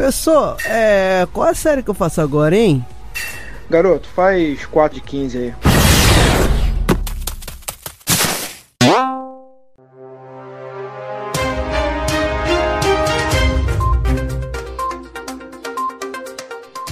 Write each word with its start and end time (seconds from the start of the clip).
Professor, 0.00 0.56
é, 0.64 1.28
qual 1.30 1.46
a 1.46 1.52
série 1.52 1.82
que 1.82 1.90
eu 1.90 1.94
faço 1.94 2.22
agora, 2.22 2.56
hein? 2.56 2.82
Garoto, 3.68 4.08
faz 4.08 4.64
4 4.64 4.94
de 4.94 5.02
15 5.02 5.38
aí. 5.38 5.54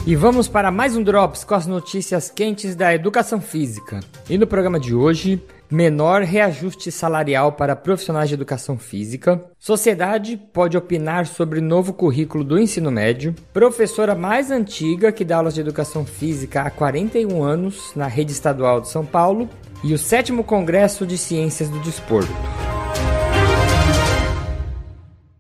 E 0.07 0.15
vamos 0.15 0.47
para 0.47 0.71
mais 0.71 0.95
um 0.95 1.03
Drops 1.03 1.45
com 1.45 1.55
as 1.55 1.67
notícias 1.67 2.29
quentes 2.29 2.77
da 2.77 2.95
educação 2.95 3.41
física. 3.41 4.01
E 4.29 4.37
no 4.37 4.47
programa 4.47 4.79
de 4.79 4.95
hoje, 4.95 5.43
menor 5.71 6.23
reajuste 6.23 6.91
salarial 6.91 7.53
para 7.53 7.77
profissionais 7.77 8.29
de 8.29 8.35
educação 8.35 8.79
física, 8.79 9.43
sociedade 9.59 10.37
pode 10.37 10.77
opinar 10.77 11.27
sobre 11.27 11.61
novo 11.61 11.93
currículo 11.93 12.43
do 12.43 12.59
ensino 12.59 12.91
médio, 12.91 13.35
professora 13.53 14.15
mais 14.15 14.51
antiga 14.51 15.13
que 15.13 15.25
dá 15.25 15.37
aulas 15.37 15.55
de 15.55 15.61
educação 15.61 16.07
física 16.07 16.63
há 16.63 16.71
41 16.71 17.43
anos 17.43 17.93
na 17.95 18.07
rede 18.07 18.33
estadual 18.33 18.81
de 18.81 18.89
São 18.89 19.05
Paulo 19.05 19.49
e 19.85 19.93
o 19.93 19.99
sétimo 19.99 20.43
Congresso 20.43 21.07
de 21.07 21.19
Ciências 21.19 21.69
do 21.69 21.79
Desporto. 21.81 22.33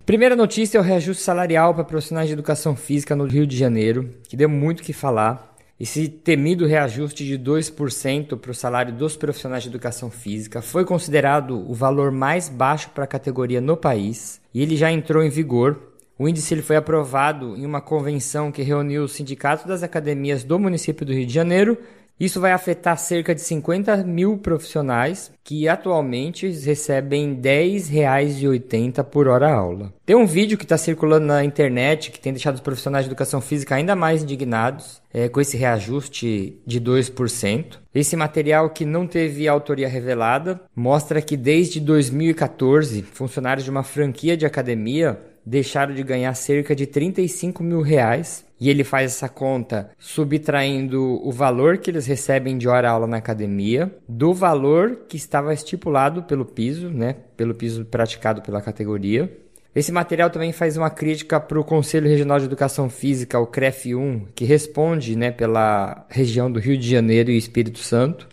Primeira 0.04 0.34
notícia 0.34 0.78
é 0.78 0.80
o 0.80 0.84
reajuste 0.84 1.22
salarial 1.22 1.74
para 1.74 1.84
profissionais 1.84 2.28
de 2.28 2.32
educação 2.32 2.74
física 2.74 3.14
no 3.14 3.24
Rio 3.24 3.46
de 3.46 3.56
Janeiro, 3.56 4.08
que 4.26 4.36
deu 4.38 4.48
muito 4.48 4.80
o 4.80 4.82
que 4.82 4.94
falar. 4.94 5.54
Esse 5.80 6.08
temido 6.08 6.66
reajuste 6.66 7.24
de 7.24 7.38
2% 7.38 8.36
para 8.36 8.50
o 8.50 8.54
salário 8.54 8.92
dos 8.92 9.16
profissionais 9.16 9.62
de 9.62 9.68
educação 9.68 10.10
física 10.10 10.60
foi 10.60 10.84
considerado 10.84 11.70
o 11.70 11.72
valor 11.72 12.10
mais 12.10 12.48
baixo 12.48 12.90
para 12.90 13.04
a 13.04 13.06
categoria 13.06 13.60
no 13.60 13.76
país 13.76 14.40
e 14.52 14.60
ele 14.60 14.76
já 14.76 14.90
entrou 14.90 15.22
em 15.22 15.30
vigor. 15.30 15.80
O 16.18 16.28
índice 16.28 16.52
ele 16.52 16.62
foi 16.62 16.74
aprovado 16.74 17.56
em 17.56 17.64
uma 17.64 17.80
convenção 17.80 18.50
que 18.50 18.60
reuniu 18.60 19.04
os 19.04 19.12
sindicatos 19.12 19.66
das 19.66 19.84
academias 19.84 20.42
do 20.42 20.58
município 20.58 21.06
do 21.06 21.12
Rio 21.12 21.24
de 21.24 21.32
Janeiro 21.32 21.78
isso 22.18 22.40
vai 22.40 22.52
afetar 22.52 22.98
cerca 22.98 23.34
de 23.34 23.40
50 23.40 23.98
mil 23.98 24.38
profissionais 24.38 25.30
que 25.44 25.68
atualmente 25.68 26.48
recebem 26.48 27.30
R$ 27.34 27.40
10,80 27.40 29.04
por 29.04 29.28
hora 29.28 29.50
aula. 29.50 29.92
Tem 30.04 30.16
um 30.16 30.26
vídeo 30.26 30.58
que 30.58 30.64
está 30.64 30.76
circulando 30.76 31.26
na 31.26 31.44
internet 31.44 32.10
que 32.10 32.20
tem 32.20 32.32
deixado 32.32 32.56
os 32.56 32.60
profissionais 32.60 33.04
de 33.04 33.10
educação 33.10 33.40
física 33.40 33.74
ainda 33.74 33.94
mais 33.94 34.22
indignados 34.22 35.00
é, 35.12 35.28
com 35.28 35.40
esse 35.40 35.56
reajuste 35.56 36.60
de 36.66 36.80
2%. 36.80 37.78
Esse 37.94 38.16
material 38.16 38.70
que 38.70 38.84
não 38.84 39.06
teve 39.06 39.48
autoria 39.48 39.88
revelada 39.88 40.60
mostra 40.74 41.22
que 41.22 41.36
desde 41.36 41.80
2014, 41.80 43.02
funcionários 43.02 43.64
de 43.64 43.70
uma 43.70 43.82
franquia 43.82 44.36
de 44.36 44.44
academia 44.44 45.18
deixaram 45.48 45.94
de 45.94 46.02
ganhar 46.02 46.34
cerca 46.34 46.76
de 46.76 46.86
35 46.86 47.62
mil 47.62 47.80
reais 47.80 48.44
e 48.60 48.68
ele 48.68 48.84
faz 48.84 49.12
essa 49.12 49.28
conta 49.28 49.90
subtraindo 49.98 51.20
o 51.26 51.32
valor 51.32 51.78
que 51.78 51.90
eles 51.90 52.06
recebem 52.06 52.58
de 52.58 52.68
hora 52.68 52.90
aula 52.90 53.06
na 53.06 53.16
academia 53.16 53.90
do 54.06 54.34
valor 54.34 55.04
que 55.08 55.16
estava 55.16 55.54
estipulado 55.54 56.24
pelo 56.24 56.44
piso, 56.44 56.90
né, 56.90 57.16
pelo 57.36 57.54
piso 57.54 57.84
praticado 57.86 58.42
pela 58.42 58.60
categoria. 58.60 59.32
Esse 59.74 59.92
material 59.92 60.28
também 60.28 60.52
faz 60.52 60.76
uma 60.76 60.90
crítica 60.90 61.40
para 61.40 61.58
o 61.58 61.64
Conselho 61.64 62.08
Regional 62.08 62.38
de 62.38 62.46
Educação 62.46 62.90
Física, 62.90 63.38
o 63.38 63.46
CREF1, 63.46 64.26
que 64.34 64.44
responde 64.44 65.16
né, 65.16 65.30
pela 65.30 66.04
região 66.10 66.50
do 66.50 66.58
Rio 66.58 66.76
de 66.76 66.90
Janeiro 66.90 67.30
e 67.30 67.36
Espírito 67.36 67.78
Santo, 67.78 68.28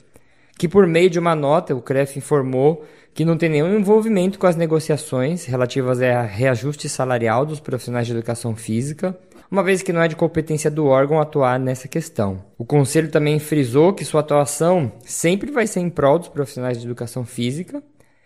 que 0.58 0.67
por 0.67 0.88
meio 0.88 1.09
de 1.09 1.20
uma 1.20 1.36
nota, 1.36 1.75
o 1.75 1.81
CREF 1.81 2.17
informou 2.17 2.86
que 3.14 3.25
não 3.25 3.38
tem 3.38 3.50
nenhum 3.50 3.78
envolvimento 3.78 4.38
com 4.38 4.45
as 4.45 4.56
negociações 4.56 5.45
relativas 5.45 6.02
a 6.02 6.22
reajuste 6.22 6.89
salarial 6.89 7.45
dos 7.45 7.59
profissionais 7.59 8.08
de 8.08 8.14
educação 8.14 8.56
física, 8.56 9.17
uma 9.50 9.64
vez 9.64 9.81
que 9.81 9.94
não 9.94 10.02
é 10.02 10.08
de 10.08 10.16
competência 10.16 10.70
do 10.70 10.86
órgão 10.86 11.22
atuar 11.22 11.59
nessa 11.59 11.88
questão. 11.88 12.44
O 12.58 12.66
Conselho 12.66 13.09
também 13.09 13.39
frisou 13.39 13.94
que 13.94 14.03
sua 14.03 14.20
atuação 14.20 14.92
sempre 15.05 15.52
vai 15.52 15.66
ser 15.66 15.80
em 15.80 15.89
prol 15.89 16.20
dos 16.20 16.27
profissionais 16.27 16.77
de 16.77 16.86
educação 16.86 17.23
física 17.23 17.82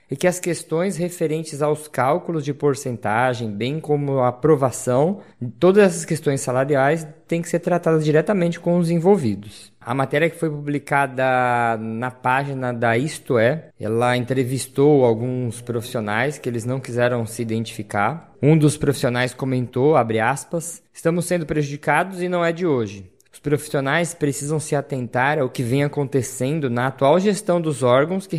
e 0.10 0.16
que 0.16 0.28
as 0.28 0.40
questões 0.40 0.98
referentes 0.98 1.62
aos 1.62 1.88
cálculos 1.88 2.44
de 2.44 2.54
porcentagem, 2.54 3.52
bem 3.52 3.80
como 3.80 4.20
a 4.20 4.30
aprovação, 4.30 5.20
todas 5.60 5.84
essas 5.84 6.06
questões 6.06 6.42
salariais 6.42 7.08
têm 7.28 7.42
que 7.42 7.50
ser 7.50 7.60
tratadas 7.60 8.04
diretamente 8.04 8.60
com 8.60 8.78
os 8.78 8.90
envolvidos. 8.90 9.72
A 9.80 9.94
matéria 9.94 10.30
que 10.30 10.38
foi 10.38 10.50
publicada 10.50 11.78
na 11.78 12.12
página 12.12 12.74
da 12.74 12.98
Isto 12.98 13.38
É, 13.38 13.70
ela 13.80 14.18
entrevistou 14.18 15.06
alguns 15.06 15.62
profissionais 15.62 16.38
que 16.38 16.50
eles 16.50 16.66
não 16.66 16.80
quiseram 16.80 17.26
se 17.26 17.42
identificar. 17.42 18.34
Um 18.42 18.58
dos 18.58 18.78
profissionais 18.78 19.34
comentou, 19.34 19.96
abre 19.96 20.20
aspas, 20.20 20.82
estamos 20.94 21.26
sendo 21.26 21.46
prejudicados 21.46 22.22
e 22.22 22.28
não 22.28 22.44
é 22.44 22.52
de 22.52 22.66
hoje. 22.66 23.10
Os 23.40 23.42
profissionais 23.42 24.14
precisam 24.14 24.60
se 24.60 24.76
atentar 24.76 25.40
ao 25.40 25.50
que 25.50 25.64
vem 25.64 25.82
acontecendo 25.82 26.70
na 26.70 26.88
atual 26.88 27.18
gestão 27.22 27.62
dos 27.62 27.84
órgãos 27.84 28.28
que, 28.28 28.38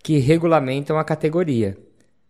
que 0.00 0.18
regulamentam 0.18 0.96
a 0.96 1.02
categoria. 1.02 1.76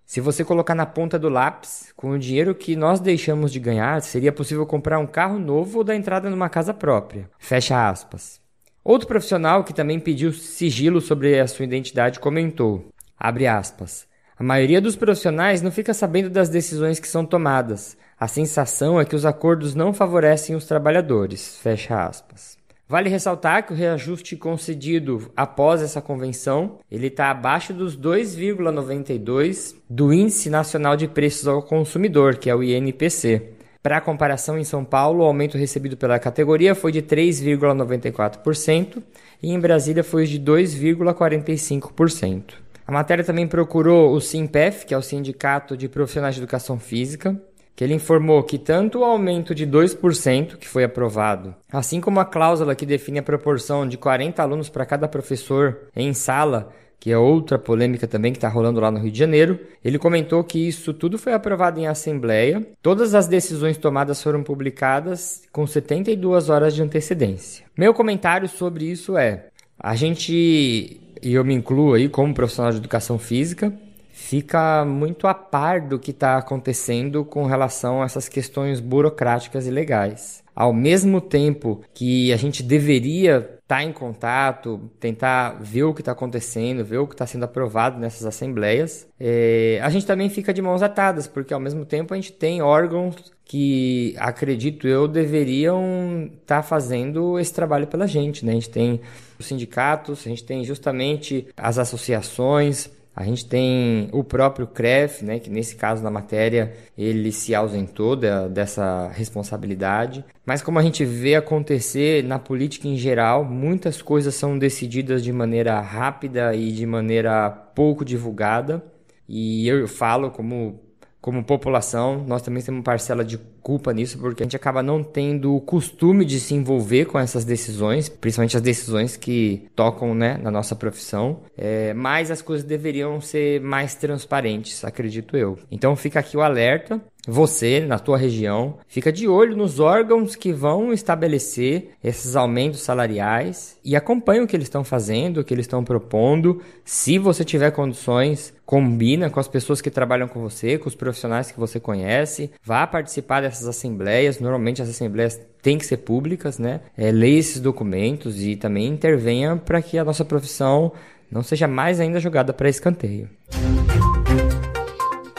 Se 0.07 0.19
você 0.19 0.43
colocar 0.43 0.75
na 0.75 0.87
ponta 0.87 1.19
do 1.19 1.29
lápis, 1.29 1.93
com 1.95 2.13
o 2.13 2.19
dinheiro 2.19 2.55
que 2.55 2.75
nós 2.75 2.99
deixamos 2.99 3.53
de 3.53 3.61
ganhar, 3.61 4.01
seria 4.01 4.33
possível 4.33 4.65
comprar 4.65 4.99
um 4.99 5.07
carro 5.07 5.39
novo 5.39 5.79
ou 5.79 5.85
dar 5.85 5.95
entrada 5.95 6.31
numa 6.31 6.49
casa 6.49 6.73
própria. 6.73 7.29
Fecha 7.39 7.87
aspas. 7.87 8.41
Outro 8.83 9.07
profissional 9.07 9.63
que 9.63 9.75
também 9.75 10.01
pediu 10.01 10.33
sigilo 10.33 10.99
sobre 10.99 11.39
a 11.39 11.47
sua 11.47 11.67
identidade 11.67 12.19
comentou, 12.19 12.89
abre 13.19 13.47
aspas, 13.47 14.07
a 14.43 14.45
maioria 14.45 14.81
dos 14.81 14.97
profissionais 14.97 15.63
não 15.63 15.71
fica 15.71 15.95
sabendo 15.95 16.29
das 16.29 16.49
decisões 16.49 16.99
que 16.99 17.07
são 17.07 17.25
tomadas, 17.25 17.97
a 18.19 18.27
sensação 18.27 19.01
é 19.01 19.05
que 19.05 19.15
os 19.15 19.25
acordos 19.25 19.73
não 19.73 19.95
favorecem 19.95 20.57
os 20.57 20.65
trabalhadores. 20.65 21.59
Fecha 21.59 22.05
aspas. 22.05 22.59
Vale 22.89 23.09
ressaltar 23.09 23.65
que 23.65 23.73
o 23.73 23.77
reajuste 23.77 24.35
concedido 24.35 25.31
após 25.37 25.81
essa 25.81 26.03
convenção 26.03 26.81
ele 26.91 27.07
está 27.07 27.31
abaixo 27.31 27.73
dos 27.73 27.97
2,92 27.97 29.77
do 29.89 30.13
Índice 30.13 30.51
Nacional 30.51 30.97
de 30.97 31.07
Preços 31.07 31.47
ao 31.47 31.63
Consumidor, 31.63 32.35
que 32.35 32.51
é 32.51 32.57
o 32.57 32.65
INPC. 32.65 33.51
Para 33.81 34.01
comparação, 34.01 34.59
em 34.59 34.65
São 34.65 34.85
Paulo, 34.85 35.23
o 35.23 35.27
aumento 35.27 35.57
recebido 35.57 35.97
pela 35.97 36.19
categoria 36.19 36.75
foi 36.75 36.91
de 36.91 37.01
3,94% 37.01 39.01
e 39.41 39.53
em 39.53 39.61
Brasília 39.61 40.03
foi 40.03 40.27
de 40.27 40.41
2,45%. 40.41 42.72
A 42.93 43.01
matéria 43.01 43.25
também 43.25 43.49
procurou 43.49 44.13
o 44.13 44.21
SIMPEF, 44.21 44.85
que 44.85 44.93
é 44.93 44.99
o 44.99 45.01
Sindicato 45.01 45.79
de 45.79 45.89
Profissionais 45.89 46.35
de 46.35 46.43
Educação 46.43 46.79
Física, 46.79 47.41
que 47.75 47.83
ele 47.83 47.95
informou 47.95 48.43
que 48.43 48.59
tanto 48.59 48.99
o 48.99 49.05
aumento 49.05 49.55
de 49.55 49.67
2%, 49.67 50.59
que 50.59 50.69
foi 50.69 50.85
aprovado, 50.85 51.55
assim 51.73 52.03
como 52.03 52.21
a 52.21 52.25
cláusula 52.27 52.75
que 52.75 52.85
define 52.85 53.21
a 53.21 53.23
proporção 53.23 53.89
de 53.89 53.97
40 53.97 54.43
alunos 54.43 54.69
para 54.69 54.85
cada 54.85 55.09
professor 55.09 55.89
em 55.97 56.13
sala, 56.13 56.69
que 57.01 57.11
é 57.11 57.17
outra 57.17 57.59
polêmica 57.59 58.07
também 58.07 58.31
que 58.31 58.37
está 58.37 58.51
rolando 58.51 58.79
lá 58.79 58.91
no 58.91 58.99
Rio 58.99 59.11
de 59.11 59.19
Janeiro, 59.19 59.59
ele 59.83 59.99
comentou 59.99 60.45
que 60.45 60.59
isso 60.59 60.93
tudo 60.93 61.17
foi 61.17 61.33
aprovado 61.33 61.81
em 61.81 61.87
assembleia, 61.87 62.63
todas 62.83 63.15
as 63.15 63.27
decisões 63.27 63.79
tomadas 63.79 64.23
foram 64.23 64.43
publicadas 64.43 65.45
com 65.51 65.67
72 65.67 66.51
horas 66.51 66.75
de 66.75 66.83
antecedência. 66.83 67.65
Meu 67.75 67.95
comentário 67.95 68.51
sobre 68.51 68.85
isso 68.85 69.17
é: 69.17 69.47
a 69.79 69.97
gente, 69.97 71.01
e 71.23 71.35
eu 71.35 71.45
me 71.45 71.55
incluo 71.55 71.95
aí 71.95 72.09
como 72.09 72.35
profissional 72.35 72.73
de 72.73 72.79
educação 72.79 73.19
física, 73.19 73.73
fica 74.11 74.85
muito 74.85 75.27
a 75.27 75.35
par 75.35 75.81
do 75.81 75.99
que 75.99 76.11
está 76.11 76.37
acontecendo 76.37 77.25
com 77.25 77.47
relação 77.47 78.03
a 78.03 78.07
essas 78.07 78.29
questões 78.29 78.81
burocráticas 78.81 79.67
e 79.67 79.71
legais. 79.71 80.42
Ao 80.55 80.73
mesmo 80.73 81.21
tempo 81.21 81.83
que 81.95 82.33
a 82.33 82.37
gente 82.37 82.63
deveria 82.63 83.37
estar 83.39 83.77
tá 83.77 83.83
em 83.83 83.93
contato, 83.93 84.91
tentar 85.01 85.57
ver 85.61 85.85
o 85.85 85.95
que 85.95 86.03
está 86.03 86.13
acontecendo, 86.13 86.85
ver 86.85 86.99
o 86.99 87.07
que 87.07 87.15
está 87.15 87.27
sendo 87.27 87.45
aprovado 87.45 87.99
nessas 87.99 88.27
assembleias, 88.27 89.07
é, 89.19 89.81
a 89.83 89.89
gente 89.89 90.05
também 90.05 90.29
fica 90.29 90.53
de 90.53 90.61
mãos 90.61 90.83
atadas, 90.83 91.27
porque 91.27 91.55
ao 91.55 91.61
mesmo 91.61 91.87
tempo 91.87 92.13
a 92.13 92.17
gente 92.17 92.33
tem 92.33 92.61
órgãos 92.61 93.33
que, 93.45 94.15
acredito 94.19 94.87
eu, 94.87 95.09
deveriam 95.09 96.31
estar 96.41 96.57
tá 96.57 96.63
fazendo 96.63 97.39
esse 97.39 97.53
trabalho 97.53 97.87
pela 97.87 98.07
gente. 98.07 98.45
Né? 98.45 98.53
A 98.53 98.55
gente 98.55 98.71
tem 98.71 99.01
os 99.39 99.47
sindicatos, 99.47 100.27
a 100.27 100.29
gente 100.29 100.45
tem 100.45 100.65
justamente 100.65 101.47
as 101.57 101.79
associações, 101.79 102.91
a 103.15 103.25
gente 103.25 103.45
tem 103.45 104.09
o 104.13 104.25
próprio 104.25 104.67
CREF, 104.67 105.23
né, 105.23 105.39
que 105.39 105.51
nesse 105.51 105.77
caso 105.77 106.03
na 106.03 106.11
matéria 106.11 106.73
ele 106.97 107.31
se 107.31 107.55
ausentou 107.55 108.17
da, 108.17 108.49
dessa 108.49 109.09
responsabilidade. 109.09 110.25
Mas 110.47 110.63
como 110.63 110.79
a 110.79 110.83
gente 110.83 111.05
vê 111.05 111.35
acontecer 111.35 112.25
na 112.25 112.39
política 112.39 112.89
em 112.89 112.97
geral, 112.97 113.45
muitas 113.45 114.01
coisas 114.01 114.35
são 114.35 114.59
decididas 114.59 115.23
de 115.23 115.33
maneira 115.33 115.79
rápida 115.81 116.55
e 116.55 116.73
de 116.73 116.87
maneira 116.87 117.51
pouco 117.51 118.05
divulgada. 118.05 118.83
E 119.29 119.69
eu 119.69 119.87
falo 119.87 120.31
como 120.31 120.81
como 121.23 121.45
população, 121.45 122.25
nós 122.27 122.43
também 122.43 122.61
temos 122.61 122.83
parcela 122.83 123.25
de 123.25 123.39
culpa 123.63 123.93
nisso, 123.93 124.19
porque 124.19 124.43
a 124.43 124.47
gente 124.47 124.57
acaba 124.57 124.83
não 124.83 125.03
tendo 125.03 125.55
o 125.55 125.61
costume 125.61 126.25
de 126.25 126.41
se 126.41 126.55
envolver 126.55 127.07
com 127.07 127.19
essas 127.19 127.45
decisões, 127.45 128.09
principalmente 128.09 128.57
as 128.57 128.63
decisões 128.63 129.17
que 129.17 129.69
tocam 129.75 130.15
né, 130.15 130.39
na 130.43 130.51
nossa 130.51 130.75
profissão, 130.75 131.41
é, 131.57 131.95
mas 131.95 132.31
as 132.31 132.43
coisas 132.43 132.67
deveriam 132.67 133.21
ser 133.21 133.61
mais 133.61 133.95
transparentes, 133.95 134.85
acredito 134.85 135.37
eu. 135.37 135.59
Então 135.71 135.95
fica 135.97 136.21
aqui 136.21 136.37
o 136.37 136.43
alerta 136.43 137.01
você, 137.27 137.79
na 137.79 138.01
tua 138.01 138.19
região, 138.19 138.79
fica 138.89 139.13
de 139.13 139.29
olho 139.29 139.57
nos 139.57 139.79
órgãos 139.79 140.35
que 140.35 140.53
vão 140.53 140.93
estabelecer 140.93 141.91
esses 142.03 142.35
aumentos 142.35 142.81
salariais 142.81 143.79
e 143.85 143.95
acompanha 143.95 144.43
o 144.43 144.47
que 144.47 144.57
eles 144.57 144.67
estão 144.67 144.83
fazendo, 144.83 145.39
o 145.39 145.45
que 145.45 145.55
eles 145.55 145.67
estão 145.67 145.85
propondo. 145.85 146.61
Se 146.85 147.19
você 147.19 147.45
tiver 147.45 147.71
condições, 147.71 148.53
combina 148.67 149.31
com 149.31 149.39
as 149.39 149.47
pessoas 149.47 149.81
que 149.81 149.89
trabalham 149.89 150.27
com 150.27 150.41
você, 150.41 150.77
com 150.79 150.89
os 150.89 150.97
profissionais 150.97 151.53
que 151.53 151.61
você 151.61 151.79
conhece, 151.79 152.51
vá 152.65 152.85
participar 152.89 153.45
dessas 153.53 153.69
assembleias. 153.69 154.41
Normalmente 154.41 154.83
as 154.83 154.89
assembleias 154.89 155.41
têm 155.61 155.79
que 155.79 155.87
ser 155.87 155.99
públicas, 155.99 156.59
né? 156.59 156.81
É, 156.97 157.11
leia 157.11 157.39
esses 157.39 157.61
documentos 157.61 158.43
e 158.43 158.57
também 158.57 158.89
intervenha 158.89 159.57
para 159.57 159.81
que 159.81 159.99
a 159.99 160.05
nossa 160.05 160.25
profissão 160.25 160.93
não 161.31 161.43
seja 161.43 161.69
mais 161.69 162.01
ainda 162.01 162.19
jogada 162.19 162.53
para 162.53 162.69
escanteio. 162.69 163.29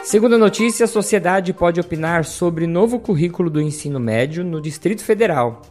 Segunda 0.03 0.37
notícia, 0.37 0.83
a 0.83 0.87
sociedade 0.87 1.53
pode 1.53 1.79
opinar 1.79 2.25
sobre 2.25 2.67
novo 2.67 2.99
currículo 2.99 3.49
do 3.49 3.61
ensino 3.61 3.99
médio 3.99 4.43
no 4.43 4.61
Distrito 4.61 5.03
Federal. 5.03 5.61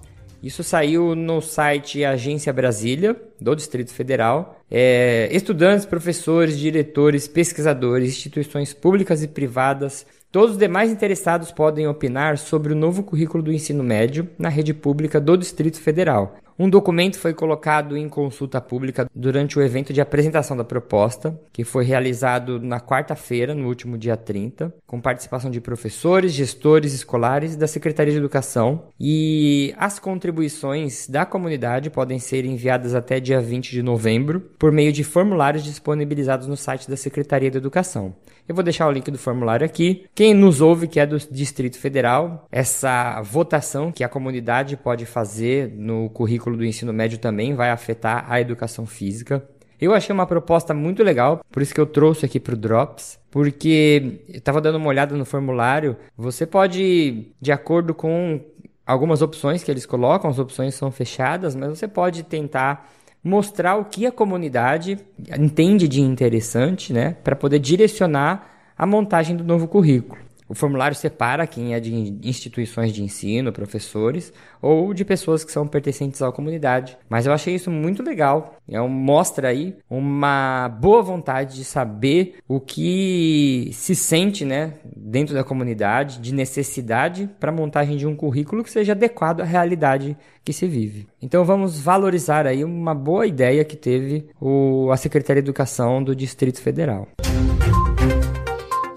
Isso 0.42 0.64
saiu 0.64 1.14
no 1.14 1.40
site 1.40 2.04
Agência 2.04 2.52
Brasília, 2.52 3.14
do 3.40 3.54
Distrito 3.54 3.92
Federal. 3.92 4.60
É, 4.68 5.28
estudantes, 5.30 5.86
professores, 5.86 6.58
diretores, 6.58 7.28
pesquisadores, 7.28 8.10
instituições 8.10 8.72
públicas 8.74 9.22
e 9.22 9.28
privadas, 9.28 10.04
todos 10.32 10.52
os 10.52 10.58
demais 10.58 10.90
interessados 10.90 11.52
podem 11.52 11.86
opinar 11.86 12.38
sobre 12.38 12.72
o 12.72 12.76
novo 12.76 13.04
currículo 13.04 13.42
do 13.42 13.52
ensino 13.52 13.84
médio 13.84 14.28
na 14.36 14.48
rede 14.48 14.74
pública 14.74 15.20
do 15.20 15.36
Distrito 15.36 15.80
Federal. 15.80 16.36
Um 16.62 16.70
documento 16.70 17.18
foi 17.18 17.34
colocado 17.34 17.96
em 17.96 18.08
consulta 18.08 18.60
pública 18.60 19.10
durante 19.12 19.58
o 19.58 19.62
evento 19.62 19.92
de 19.92 20.00
apresentação 20.00 20.56
da 20.56 20.62
proposta, 20.62 21.36
que 21.52 21.64
foi 21.64 21.84
realizado 21.84 22.60
na 22.60 22.78
quarta-feira, 22.78 23.52
no 23.52 23.66
último 23.66 23.98
dia 23.98 24.16
30, 24.16 24.72
com 24.86 25.00
participação 25.00 25.50
de 25.50 25.60
professores, 25.60 26.32
gestores 26.32 26.94
escolares 26.94 27.54
e 27.54 27.58
da 27.58 27.66
Secretaria 27.66 28.12
de 28.12 28.18
Educação. 28.20 28.84
E 29.00 29.74
as 29.76 29.98
contribuições 29.98 31.08
da 31.08 31.26
comunidade 31.26 31.90
podem 31.90 32.20
ser 32.20 32.44
enviadas 32.44 32.94
até 32.94 33.18
dia 33.18 33.40
20 33.40 33.72
de 33.72 33.82
novembro 33.82 34.38
por 34.56 34.70
meio 34.70 34.92
de 34.92 35.02
formulários 35.02 35.64
disponibilizados 35.64 36.46
no 36.46 36.56
site 36.56 36.88
da 36.88 36.96
Secretaria 36.96 37.50
de 37.50 37.58
Educação. 37.58 38.14
Eu 38.48 38.54
vou 38.54 38.64
deixar 38.64 38.88
o 38.88 38.90
link 38.90 39.10
do 39.10 39.18
formulário 39.18 39.64
aqui. 39.64 40.04
Quem 40.14 40.34
nos 40.34 40.60
ouve, 40.60 40.88
que 40.88 40.98
é 40.98 41.06
do 41.06 41.16
Distrito 41.18 41.78
Federal, 41.78 42.46
essa 42.50 43.20
votação 43.22 43.92
que 43.92 44.02
a 44.02 44.08
comunidade 44.08 44.76
pode 44.76 45.06
fazer 45.06 45.72
no 45.76 46.10
currículo 46.10 46.56
do 46.56 46.64
ensino 46.64 46.92
médio 46.92 47.18
também 47.18 47.54
vai 47.54 47.70
afetar 47.70 48.26
a 48.28 48.40
educação 48.40 48.84
física. 48.84 49.42
Eu 49.80 49.94
achei 49.94 50.12
uma 50.12 50.26
proposta 50.26 50.72
muito 50.72 51.02
legal, 51.02 51.40
por 51.50 51.60
isso 51.62 51.74
que 51.74 51.80
eu 51.80 51.86
trouxe 51.86 52.24
aqui 52.24 52.38
para 52.38 52.54
o 52.54 52.56
Drops, 52.56 53.18
porque 53.30 54.20
eu 54.28 54.36
estava 54.36 54.60
dando 54.60 54.76
uma 54.76 54.88
olhada 54.88 55.16
no 55.16 55.24
formulário. 55.24 55.96
Você 56.16 56.46
pode, 56.46 57.32
de 57.40 57.50
acordo 57.50 57.92
com 57.92 58.40
algumas 58.86 59.22
opções 59.22 59.64
que 59.64 59.70
eles 59.70 59.86
colocam, 59.86 60.30
as 60.30 60.38
opções 60.38 60.74
são 60.74 60.90
fechadas, 60.90 61.56
mas 61.56 61.70
você 61.70 61.88
pode 61.88 62.22
tentar 62.22 62.88
mostrar 63.22 63.76
o 63.76 63.84
que 63.84 64.06
a 64.06 64.12
comunidade 64.12 64.98
entende 65.38 65.86
de 65.86 66.00
interessante, 66.00 66.92
né, 66.92 67.16
para 67.22 67.36
poder 67.36 67.58
direcionar 67.58 68.50
a 68.76 68.86
montagem 68.86 69.36
do 69.36 69.44
novo 69.44 69.68
currículo. 69.68 70.20
O 70.52 70.54
formulário 70.54 70.94
separa 70.94 71.46
quem 71.46 71.72
é 71.72 71.80
de 71.80 72.14
instituições 72.22 72.92
de 72.92 73.02
ensino, 73.02 73.50
professores, 73.50 74.30
ou 74.60 74.92
de 74.92 75.02
pessoas 75.02 75.42
que 75.42 75.50
são 75.50 75.66
pertencentes 75.66 76.20
à 76.20 76.30
comunidade. 76.30 76.98
Mas 77.08 77.24
eu 77.24 77.32
achei 77.32 77.54
isso 77.54 77.70
muito 77.70 78.02
legal. 78.02 78.56
É 78.68 78.78
um, 78.78 78.86
mostra 78.86 79.48
aí 79.48 79.74
uma 79.88 80.68
boa 80.68 81.00
vontade 81.00 81.54
de 81.56 81.64
saber 81.64 82.34
o 82.46 82.60
que 82.60 83.70
se 83.72 83.94
sente 83.94 84.44
né, 84.44 84.74
dentro 84.94 85.34
da 85.34 85.42
comunidade, 85.42 86.20
de 86.20 86.34
necessidade 86.34 87.30
para 87.40 87.50
a 87.50 87.54
montagem 87.54 87.96
de 87.96 88.06
um 88.06 88.14
currículo 88.14 88.62
que 88.62 88.70
seja 88.70 88.92
adequado 88.92 89.40
à 89.40 89.44
realidade 89.44 90.14
que 90.44 90.52
se 90.52 90.66
vive. 90.66 91.06
Então 91.22 91.46
vamos 91.46 91.80
valorizar 91.80 92.46
aí 92.46 92.62
uma 92.62 92.94
boa 92.94 93.26
ideia 93.26 93.64
que 93.64 93.74
teve 93.74 94.28
o, 94.38 94.90
a 94.92 94.98
Secretaria 94.98 95.42
de 95.42 95.48
Educação 95.48 96.04
do 96.04 96.14
Distrito 96.14 96.60
Federal. 96.60 97.08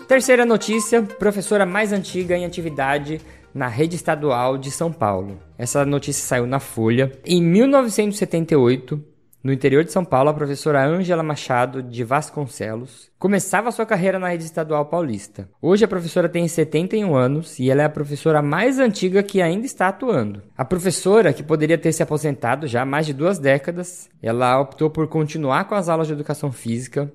Terceira 0.07 0.45
notícia: 0.45 1.01
professora 1.01 1.65
mais 1.65 1.91
antiga 1.91 2.37
em 2.37 2.45
atividade 2.45 3.19
na 3.53 3.67
rede 3.67 3.95
estadual 3.95 4.55
de 4.55 4.69
São 4.69 4.91
Paulo. 4.91 5.39
Essa 5.57 5.83
notícia 5.83 6.23
saiu 6.23 6.45
na 6.45 6.59
Folha. 6.59 7.11
Em 7.25 7.41
1978, 7.41 9.03
no 9.43 9.51
interior 9.51 9.83
de 9.83 9.91
São 9.91 10.05
Paulo, 10.05 10.29
a 10.29 10.33
professora 10.33 10.85
Ângela 10.85 11.23
Machado 11.23 11.81
de 11.81 12.03
Vasconcelos 12.03 13.09
começava 13.17 13.71
sua 13.71 13.85
carreira 13.85 14.19
na 14.19 14.29
rede 14.29 14.43
estadual 14.43 14.85
paulista. 14.85 15.49
Hoje 15.59 15.85
a 15.85 15.87
professora 15.87 16.29
tem 16.29 16.47
71 16.47 17.15
anos 17.15 17.57
e 17.57 17.71
ela 17.71 17.81
é 17.81 17.85
a 17.85 17.89
professora 17.89 18.43
mais 18.43 18.77
antiga 18.77 19.23
que 19.23 19.41
ainda 19.41 19.65
está 19.65 19.87
atuando. 19.87 20.43
A 20.55 20.65
professora, 20.65 21.33
que 21.33 21.41
poderia 21.41 21.77
ter 21.77 21.91
se 21.91 22.03
aposentado 22.03 22.67
já 22.67 22.83
há 22.83 22.85
mais 22.85 23.07
de 23.07 23.13
duas 23.13 23.39
décadas, 23.39 24.07
ela 24.21 24.59
optou 24.59 24.89
por 24.89 25.07
continuar 25.07 25.65
com 25.65 25.73
as 25.73 25.89
aulas 25.89 26.07
de 26.07 26.13
educação 26.13 26.51
física 26.51 27.11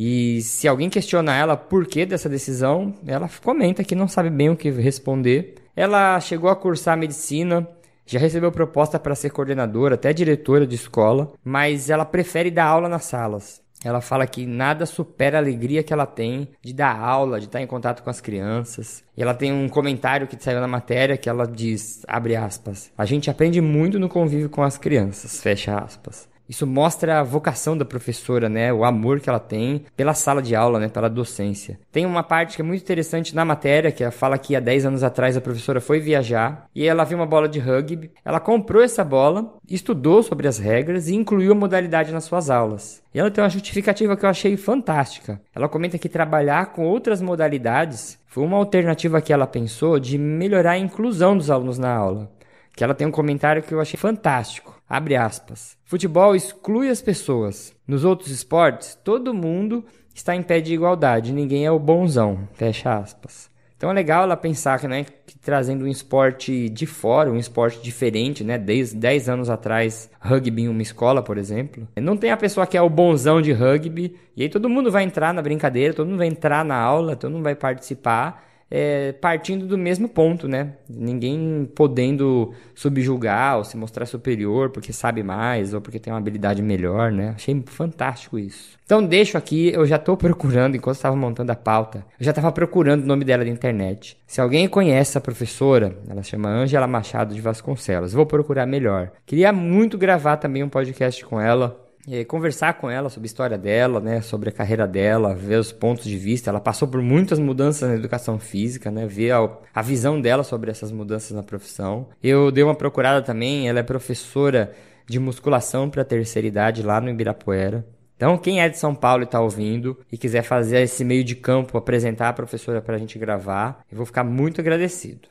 e 0.00 0.40
se 0.42 0.68
alguém 0.68 0.88
questiona 0.88 1.34
ela 1.34 1.56
por 1.56 1.84
que 1.84 2.06
dessa 2.06 2.28
decisão, 2.28 2.94
ela 3.04 3.28
comenta 3.42 3.82
que 3.82 3.96
não 3.96 4.06
sabe 4.06 4.30
bem 4.30 4.48
o 4.48 4.56
que 4.56 4.70
responder. 4.70 5.56
Ela 5.74 6.20
chegou 6.20 6.48
a 6.48 6.54
cursar 6.54 6.96
medicina, 6.96 7.66
já 8.06 8.20
recebeu 8.20 8.52
proposta 8.52 8.96
para 8.96 9.16
ser 9.16 9.30
coordenadora, 9.30 9.96
até 9.96 10.12
diretora 10.12 10.64
de 10.64 10.76
escola, 10.76 11.32
mas 11.42 11.90
ela 11.90 12.04
prefere 12.04 12.48
dar 12.48 12.66
aula 12.66 12.88
nas 12.88 13.06
salas. 13.06 13.60
Ela 13.84 14.00
fala 14.00 14.24
que 14.24 14.46
nada 14.46 14.86
supera 14.86 15.36
a 15.36 15.40
alegria 15.40 15.82
que 15.82 15.92
ela 15.92 16.06
tem 16.06 16.48
de 16.62 16.72
dar 16.72 16.96
aula, 16.96 17.40
de 17.40 17.46
estar 17.46 17.60
em 17.60 17.66
contato 17.66 18.04
com 18.04 18.10
as 18.10 18.20
crianças. 18.20 19.02
E 19.16 19.22
ela 19.22 19.34
tem 19.34 19.52
um 19.52 19.68
comentário 19.68 20.28
que 20.28 20.40
saiu 20.40 20.60
na 20.60 20.68
matéria 20.68 21.16
que 21.16 21.28
ela 21.28 21.44
diz, 21.44 22.04
abre 22.06 22.36
aspas, 22.36 22.92
a 22.96 23.04
gente 23.04 23.28
aprende 23.28 23.60
muito 23.60 23.98
no 23.98 24.08
convívio 24.08 24.48
com 24.48 24.62
as 24.62 24.78
crianças, 24.78 25.42
fecha 25.42 25.76
aspas. 25.76 26.28
Isso 26.48 26.66
mostra 26.66 27.20
a 27.20 27.22
vocação 27.22 27.76
da 27.76 27.84
professora, 27.84 28.48
né? 28.48 28.72
O 28.72 28.84
amor 28.84 29.20
que 29.20 29.28
ela 29.28 29.38
tem 29.38 29.84
pela 29.94 30.14
sala 30.14 30.40
de 30.40 30.56
aula, 30.56 30.78
né? 30.80 30.88
Pela 30.88 31.10
docência. 31.10 31.78
Tem 31.92 32.06
uma 32.06 32.22
parte 32.22 32.56
que 32.56 32.62
é 32.62 32.64
muito 32.64 32.82
interessante 32.82 33.34
na 33.34 33.44
matéria, 33.44 33.92
que 33.92 34.02
ela 34.02 34.10
fala 34.10 34.38
que 34.38 34.56
há 34.56 34.60
10 34.60 34.86
anos 34.86 35.02
atrás 35.02 35.36
a 35.36 35.40
professora 35.40 35.80
foi 35.80 36.00
viajar 36.00 36.66
e 36.74 36.86
ela 36.86 37.04
viu 37.04 37.18
uma 37.18 37.26
bola 37.26 37.48
de 37.48 37.58
rugby. 37.58 38.10
Ela 38.24 38.40
comprou 38.40 38.82
essa 38.82 39.04
bola, 39.04 39.54
estudou 39.68 40.22
sobre 40.22 40.48
as 40.48 40.58
regras 40.58 41.08
e 41.08 41.14
incluiu 41.14 41.52
a 41.52 41.54
modalidade 41.54 42.12
nas 42.12 42.24
suas 42.24 42.48
aulas. 42.48 43.02
E 43.12 43.18
ela 43.18 43.30
tem 43.30 43.44
uma 43.44 43.50
justificativa 43.50 44.16
que 44.16 44.24
eu 44.24 44.30
achei 44.30 44.56
fantástica. 44.56 45.40
Ela 45.54 45.68
comenta 45.68 45.98
que 45.98 46.08
trabalhar 46.08 46.66
com 46.72 46.86
outras 46.86 47.20
modalidades 47.20 48.18
foi 48.26 48.44
uma 48.44 48.56
alternativa 48.56 49.20
que 49.20 49.32
ela 49.32 49.46
pensou 49.46 49.98
de 49.98 50.16
melhorar 50.16 50.72
a 50.72 50.78
inclusão 50.78 51.36
dos 51.36 51.50
alunos 51.50 51.78
na 51.78 51.92
aula. 51.94 52.30
Que 52.74 52.84
ela 52.84 52.94
tem 52.94 53.06
um 53.06 53.10
comentário 53.10 53.62
que 53.62 53.74
eu 53.74 53.80
achei 53.80 53.98
fantástico. 53.98 54.77
Abre 54.88 55.16
aspas. 55.16 55.76
Futebol 55.84 56.34
exclui 56.34 56.88
as 56.88 57.02
pessoas. 57.02 57.74
Nos 57.86 58.04
outros 58.04 58.30
esportes, 58.30 58.98
todo 59.04 59.34
mundo 59.34 59.84
está 60.14 60.34
em 60.34 60.42
pé 60.42 60.60
de 60.60 60.72
igualdade, 60.72 61.32
ninguém 61.32 61.66
é 61.66 61.70
o 61.70 61.78
bonzão. 61.78 62.48
Fecha 62.54 62.96
aspas. 62.96 63.50
Então 63.76 63.90
é 63.90 63.92
legal 63.92 64.24
ela 64.24 64.36
pensar 64.36 64.82
né, 64.88 65.06
que 65.24 65.38
trazendo 65.38 65.84
um 65.84 65.88
esporte 65.88 66.68
de 66.68 66.84
fora, 66.84 67.30
um 67.30 67.36
esporte 67.36 67.80
diferente, 67.80 68.42
né? 68.42 68.58
10 68.58 69.28
anos 69.28 69.48
atrás, 69.48 70.10
rugby 70.20 70.62
em 70.62 70.68
uma 70.68 70.82
escola, 70.82 71.22
por 71.22 71.38
exemplo. 71.38 71.86
Não 71.96 72.16
tem 72.16 72.32
a 72.32 72.36
pessoa 72.36 72.66
que 72.66 72.76
é 72.76 72.82
o 72.82 72.90
bonzão 72.90 73.40
de 73.40 73.52
rugby, 73.52 74.16
e 74.34 74.42
aí 74.42 74.48
todo 74.48 74.68
mundo 74.68 74.90
vai 74.90 75.04
entrar 75.04 75.32
na 75.32 75.40
brincadeira, 75.40 75.94
todo 75.94 76.08
mundo 76.08 76.18
vai 76.18 76.26
entrar 76.26 76.64
na 76.64 76.76
aula, 76.76 77.14
todo 77.14 77.30
mundo 77.30 77.44
vai 77.44 77.54
participar 77.54 78.47
é, 78.70 79.12
partindo 79.12 79.66
do 79.66 79.78
mesmo 79.78 80.08
ponto, 80.08 80.46
né? 80.46 80.74
Ninguém 80.88 81.68
podendo 81.74 82.52
subjugar 82.74 83.58
ou 83.58 83.64
se 83.64 83.76
mostrar 83.76 84.06
superior 84.06 84.70
porque 84.70 84.92
sabe 84.92 85.22
mais 85.22 85.72
ou 85.72 85.80
porque 85.80 85.98
tem 85.98 86.12
uma 86.12 86.18
habilidade 86.18 86.62
melhor, 86.62 87.10
né? 87.10 87.32
Achei 87.34 87.62
fantástico 87.66 88.38
isso. 88.38 88.78
Então 88.84 89.04
deixo 89.04 89.36
aqui, 89.36 89.72
eu 89.72 89.86
já 89.86 89.96
estou 89.96 90.16
procurando, 90.16 90.76
enquanto 90.76 90.96
estava 90.96 91.16
montando 91.16 91.52
a 91.52 91.56
pauta, 91.56 92.04
eu 92.18 92.24
já 92.24 92.30
estava 92.30 92.50
procurando 92.52 93.02
o 93.02 93.06
nome 93.06 93.24
dela 93.24 93.44
na 93.44 93.50
internet. 93.50 94.16
Se 94.26 94.40
alguém 94.40 94.68
conhece 94.68 95.10
essa 95.10 95.20
professora, 95.20 95.98
ela 96.08 96.22
chama 96.22 96.48
Angela 96.48 96.86
Machado 96.86 97.34
de 97.34 97.40
Vasconcelos, 97.40 98.12
vou 98.12 98.26
procurar 98.26 98.66
melhor. 98.66 99.10
Queria 99.26 99.52
muito 99.52 99.98
gravar 99.98 100.36
também 100.38 100.62
um 100.62 100.68
podcast 100.68 101.24
com 101.24 101.40
ela, 101.40 101.87
é, 102.06 102.24
conversar 102.24 102.74
com 102.74 102.90
ela 102.90 103.08
sobre 103.08 103.26
a 103.26 103.30
história 103.30 103.58
dela, 103.58 104.00
né, 104.00 104.20
sobre 104.20 104.48
a 104.48 104.52
carreira 104.52 104.86
dela, 104.86 105.34
ver 105.34 105.58
os 105.58 105.72
pontos 105.72 106.04
de 106.04 106.16
vista. 106.16 106.50
Ela 106.50 106.60
passou 106.60 106.86
por 106.86 107.02
muitas 107.02 107.38
mudanças 107.38 107.88
na 107.88 107.94
educação 107.94 108.38
física, 108.38 108.90
né, 108.90 109.06
ver 109.06 109.32
a, 109.32 109.50
a 109.74 109.82
visão 109.82 110.20
dela 110.20 110.44
sobre 110.44 110.70
essas 110.70 110.92
mudanças 110.92 111.32
na 111.32 111.42
profissão. 111.42 112.08
Eu 112.22 112.50
dei 112.50 112.62
uma 112.62 112.74
procurada 112.74 113.22
também, 113.22 113.68
ela 113.68 113.80
é 113.80 113.82
professora 113.82 114.72
de 115.06 115.18
musculação 115.18 115.88
para 115.88 116.04
terceira 116.04 116.46
idade 116.46 116.82
lá 116.82 117.00
no 117.00 117.08
Ibirapuera. 117.08 117.84
Então, 118.16 118.36
quem 118.36 118.60
é 118.60 118.68
de 118.68 118.76
São 118.76 118.96
Paulo 118.96 119.22
e 119.22 119.24
está 119.24 119.40
ouvindo 119.40 119.96
e 120.10 120.18
quiser 120.18 120.42
fazer 120.42 120.82
esse 120.82 121.04
meio 121.04 121.22
de 121.22 121.36
campo, 121.36 121.78
apresentar 121.78 122.30
a 122.30 122.32
professora 122.32 122.82
para 122.82 122.96
a 122.96 122.98
gente 122.98 123.16
gravar, 123.16 123.84
eu 123.90 123.96
vou 123.96 124.04
ficar 124.04 124.24
muito 124.24 124.60
agradecido. 124.60 125.28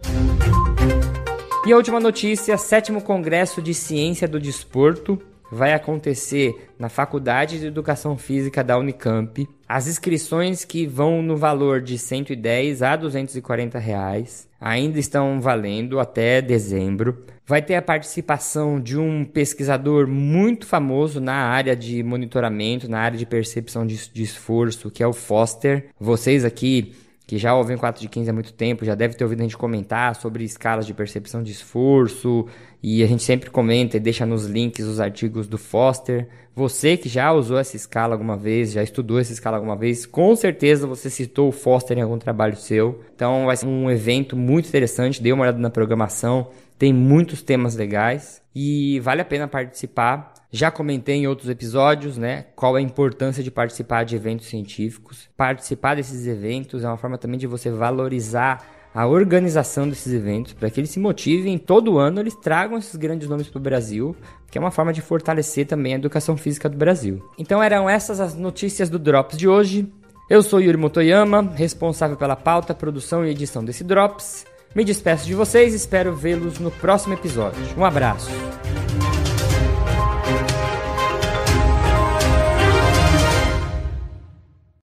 E 1.66 1.74
a 1.74 1.76
última 1.76 2.00
notícia: 2.00 2.58
sétimo 2.58 3.02
Congresso 3.02 3.62
de 3.62 3.74
Ciência 3.74 4.26
do 4.26 4.40
Desporto 4.40 5.22
vai 5.52 5.74
acontecer 5.74 6.70
na 6.78 6.90
Faculdade 6.90 7.60
de 7.60 7.68
Educação 7.68 8.18
Física 8.18 8.64
da 8.64 8.78
Unicamp. 8.78 9.48
As 9.68 9.88
inscrições 9.88 10.64
que 10.64 10.86
vão 10.86 11.22
no 11.22 11.36
valor 11.36 11.82
de 11.82 11.98
110 11.98 12.82
a 12.82 12.96
240 12.96 13.78
reais 13.80 14.48
ainda 14.60 15.00
estão 15.00 15.40
valendo 15.40 16.00
até 16.00 16.42
dezembro. 16.42 17.26
Vai 17.46 17.62
ter 17.62 17.76
a 17.76 17.82
participação 17.82 18.80
de 18.80 18.98
um 18.98 19.24
pesquisador 19.24 20.08
muito 20.08 20.66
famoso 20.66 21.22
na 21.22 21.36
área 21.36 21.76
de 21.76 22.04
monitoramento, 22.04 22.90
na 22.90 23.00
área 23.00 23.18
de 23.18 23.26
percepção 23.26 23.86
de, 23.86 24.10
de 24.12 24.24
esforço, 24.24 24.92
que 24.92 25.02
é 25.02 25.08
o 25.08 25.14
Foster. 25.14 25.90
Vocês 26.00 26.44
aqui 26.44 26.94
que 27.28 27.38
já 27.38 27.54
ouvem 27.54 27.76
4 27.76 28.02
de 28.02 28.08
15 28.08 28.30
há 28.30 28.34
muito 28.34 28.54
tempo, 28.54 28.86
já 28.86 28.96
deve 28.96 29.14
ter 29.14 29.26
ouvido 29.26 29.42
a 29.42 29.44
gente 29.44 29.58
comentar 29.58 30.16
sobre 30.16 30.46
escalas 30.46 30.86
de 30.86 30.94
percepção 30.94 31.44
de 31.44 31.52
esforço, 31.52 32.48
e 32.82 33.04
a 33.04 33.08
gente 33.08 33.24
sempre 33.24 33.50
comenta 33.50 33.98
e 33.98 34.00
deixa 34.00 34.26
nos 34.26 34.46
links 34.46 34.86
os 34.86 35.00
artigos 35.00 35.48
do 35.48 35.58
Foster. 35.58 36.28
Você 36.56 36.98
que 36.98 37.10
já 37.10 37.32
usou 37.32 37.58
essa 37.58 37.76
escala 37.76 38.16
alguma 38.16 38.36
vez, 38.36 38.72
já 38.72 38.82
estudou 38.82 39.20
essa 39.20 39.32
escala 39.32 39.58
alguma 39.58 39.76
vez, 39.76 40.06
com 40.06 40.36
certeza 40.36 40.88
você 40.88 41.10
citou 41.10 41.50
o 41.50 41.52
Foster 41.52 41.98
em 41.98 42.02
algum 42.02 42.18
trabalho 42.18 42.56
seu. 42.56 43.04
Então 43.16 43.46
vai 43.46 43.56
ser 43.56 43.68
um 43.68 43.90
evento 43.90 44.36
muito 44.36 44.68
interessante, 44.68 45.22
dê 45.22 45.32
uma 45.32 45.44
olhada 45.44 45.60
na 45.60 45.70
programação, 45.70 46.50
tem 46.78 46.94
muitos 46.94 47.42
temas 47.42 47.76
legais 47.76 48.42
e 48.56 49.00
vale 49.02 49.22
a 49.22 49.26
pena 49.26 49.48
participar. 49.48 50.34
Já 50.52 50.72
comentei 50.72 51.16
em 51.16 51.28
outros 51.28 51.50
episódios, 51.50 52.18
né, 52.18 52.46
qual 52.56 52.76
a 52.76 52.82
importância 52.82 53.44
de 53.44 53.52
participar 53.52 54.06
de 54.06 54.16
eventos 54.16 54.48
científicos. 54.48 55.30
Participar 55.36 55.96
desses 55.96 56.26
eventos 56.26 56.84
é 56.84 56.88
uma 56.88 56.98
forma 56.98 57.18
também 57.18 57.38
de 57.38 57.48
você 57.48 57.70
valorizar 57.70 58.77
a 58.98 59.06
organização 59.06 59.88
desses 59.88 60.12
eventos, 60.12 60.54
para 60.54 60.72
que 60.72 60.80
eles 60.80 60.90
se 60.90 61.00
motivem 61.00 61.56
todo 61.60 62.00
ano 62.00 62.20
eles 62.20 62.34
tragam 62.34 62.80
esses 62.80 62.96
grandes 62.96 63.30
nomes 63.30 63.48
para 63.48 63.60
o 63.60 63.62
Brasil, 63.62 64.16
que 64.50 64.58
é 64.58 64.62
uma 64.62 64.72
forma 64.72 64.92
de 64.92 65.02
fortalecer 65.02 65.68
também 65.68 65.94
a 65.94 65.98
educação 65.98 66.36
física 66.36 66.68
do 66.68 66.76
Brasil. 66.76 67.24
Então 67.38 67.62
eram 67.62 67.88
essas 67.88 68.20
as 68.20 68.34
notícias 68.34 68.90
do 68.90 68.98
Drops 68.98 69.38
de 69.38 69.48
hoje. 69.48 69.88
Eu 70.28 70.42
sou 70.42 70.60
Yuri 70.60 70.78
Motoyama, 70.78 71.44
responsável 71.54 72.18
pela 72.18 72.36
pauta, 72.36 72.74
produção 72.74 73.24
e 73.24 73.30
edição 73.30 73.64
desse 73.64 73.84
Drops. 73.84 74.48
Me 74.74 74.84
despeço 74.84 75.28
de 75.28 75.36
vocês, 75.36 75.76
espero 75.76 76.16
vê-los 76.16 76.58
no 76.58 76.72
próximo 76.72 77.14
episódio. 77.14 77.62
Um 77.78 77.86
abraço. 77.86 78.32